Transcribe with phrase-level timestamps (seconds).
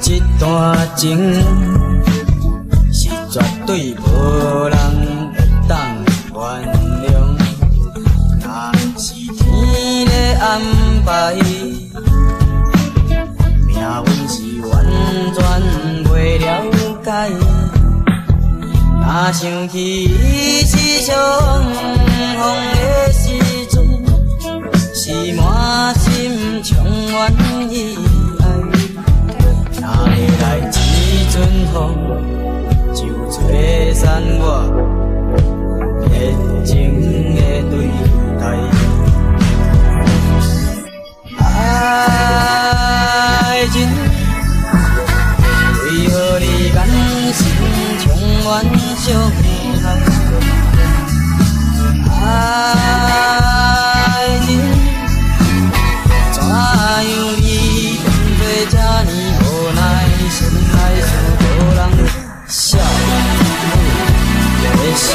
[0.00, 0.42] 这段
[0.96, 1.04] 情
[2.90, 4.02] 是绝对无
[4.68, 4.74] 人
[5.34, 5.36] 会
[5.68, 5.78] 当
[6.32, 6.40] 原
[7.02, 7.12] 谅，
[8.40, 8.46] 若
[8.98, 9.04] 是
[9.34, 9.42] 天
[10.06, 10.42] 咧安
[11.04, 11.34] 排，
[13.66, 14.34] 命运是
[14.66, 14.72] 完
[15.34, 15.36] 全
[16.04, 16.42] 袂了
[17.04, 17.06] 解。
[19.02, 19.76] 若想起
[20.64, 21.14] 是相
[22.38, 22.78] 逢的
[23.12, 23.22] 时
[23.70, 23.74] 阵，
[24.94, 25.02] 是
[25.34, 25.42] 满
[25.98, 26.02] 心
[26.62, 26.72] 充
[27.12, 27.14] 满
[47.34, 47.42] 心
[48.00, 48.04] 充
[48.44, 48.46] 满
[48.96, 49.04] 伤
[49.82, 49.84] 害？
[52.24, 52.24] 爱
[54.46, 54.48] 情，
[56.32, 56.48] 怎样
[57.36, 57.46] 你
[58.02, 58.04] 变
[58.38, 59.80] 做这呢无奈？
[60.30, 61.08] 心内想
[61.40, 61.42] 无
[61.74, 61.78] 人
[62.48, 62.58] 晓
[64.58, 65.08] 你的心，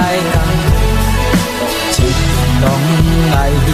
[0.00, 0.44] 나이가
[1.92, 2.10] 지금
[3.30, 3.70] 나이가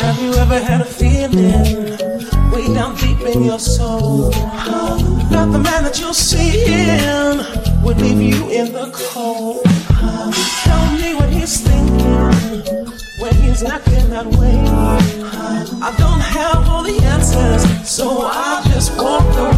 [0.00, 1.98] Have you ever had a feeling
[2.50, 4.30] way down deep in your soul
[5.30, 7.38] that the man that you're seeing
[7.84, 9.62] would leave you in the cold?
[10.64, 12.88] Tell me what he's thinking
[13.20, 14.56] when he's acting that way.
[15.84, 19.51] I don't have all the answers, so I just walk away.